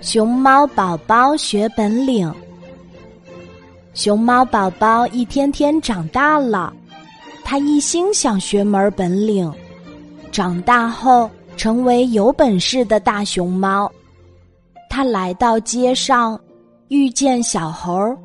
[0.00, 2.32] 熊猫宝宝学本领。
[3.94, 6.72] 熊猫宝宝一天天长大了，
[7.44, 9.52] 他一心想学门本领，
[10.30, 13.90] 长大后成为有本事的大熊猫。
[14.88, 16.38] 他来到街上，
[16.88, 18.16] 遇见小猴。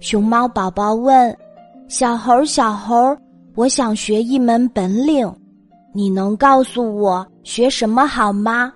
[0.00, 1.36] 熊猫宝宝问
[1.88, 3.16] ：“小猴，小猴，
[3.54, 5.30] 我想学一门本领，
[5.92, 8.72] 你能告诉我学什么好吗？”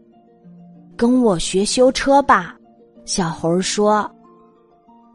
[0.99, 2.57] 跟我学修车吧，
[3.05, 4.11] 小猴说：“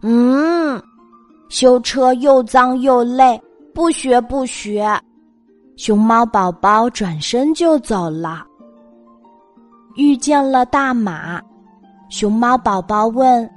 [0.02, 0.82] 嗯，
[1.50, 3.40] 修车又脏又累，
[3.74, 4.90] 不学不学。”
[5.76, 8.46] 熊猫宝宝转身就走了。
[9.96, 11.42] 遇见了大马，
[12.10, 13.48] 熊猫宝宝问：“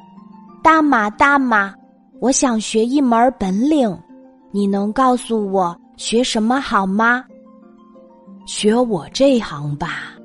[0.64, 1.72] 大马，大马，
[2.20, 3.96] 我想学一门本领，
[4.50, 7.24] 你能告诉我学什么好吗？”
[8.46, 10.15] 学我这行吧。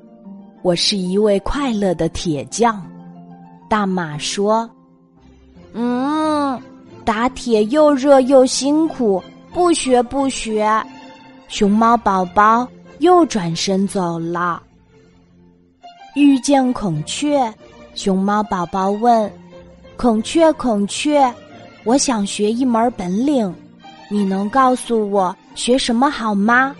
[0.62, 2.80] 我是一位快乐的铁匠，
[3.68, 4.68] 大马说
[5.74, 6.60] ：“嗯，
[7.04, 9.20] 打铁又热又辛苦，
[9.52, 10.70] 不学不学。”
[11.48, 12.66] 熊猫宝宝
[13.00, 14.62] 又转身走了。
[16.14, 17.52] 遇见孔雀，
[17.96, 19.30] 熊猫宝宝问
[19.98, 21.30] ：“孔雀，孔雀，
[21.84, 23.52] 我想学一门本领，
[24.08, 26.74] 你能告诉我学什么好吗？”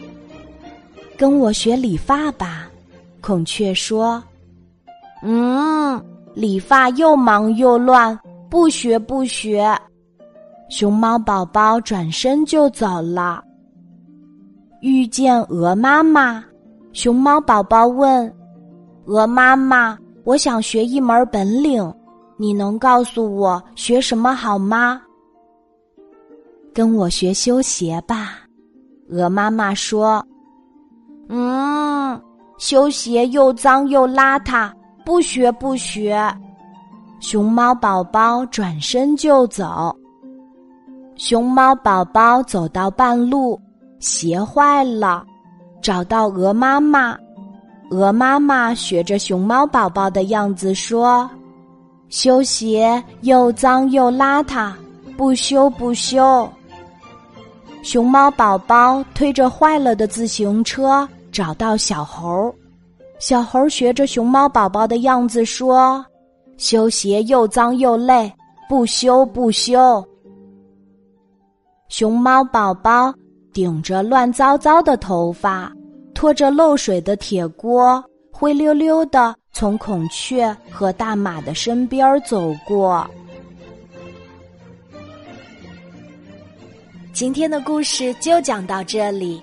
[1.19, 2.69] 跟我学理发吧。
[3.23, 4.23] 孔雀说
[5.23, 8.19] ：“嗯，理发又忙又乱，
[8.51, 9.73] 不学不学。”
[10.69, 13.43] 熊猫宝宝转身就走了。
[14.81, 16.45] 遇见鹅妈妈，
[16.93, 18.35] 熊猫宝宝问
[19.07, 21.95] ：“鹅妈妈，我想学一门本领，
[22.37, 25.01] 你能告诉我学什么好吗？”
[26.75, 28.41] 跟我学修鞋吧，
[29.11, 30.27] 鹅妈妈说
[31.31, 31.62] ：“嗯。”
[32.63, 34.71] 修鞋又脏又邋遢，
[35.05, 36.17] 不学不学。
[37.19, 39.93] 熊猫宝宝转身就走。
[41.17, 43.61] 熊猫宝宝走到半路，
[43.99, 45.25] 鞋坏了，
[45.83, 47.19] 找到鹅妈妈。
[47.91, 51.29] 鹅妈妈学着熊猫宝宝的样子说
[52.11, 54.73] ：“修鞋又脏又邋遢，
[55.17, 56.49] 不修不修。”
[57.83, 61.09] 熊猫宝宝推着坏了的自行车。
[61.33, 62.55] 找到小猴，
[63.19, 66.05] 小猴学着熊猫宝宝的样子说
[66.59, 68.31] ：“修鞋又脏又累，
[68.69, 70.07] 不修不修。”
[71.89, 73.13] 熊猫宝宝
[73.53, 75.73] 顶着乱糟糟的头发，
[76.15, 83.09] 拖着漏水的铁锅，灰溜溜的从孔雀和大马的身边走过。
[87.15, 89.43] 今天的故事就讲到这里。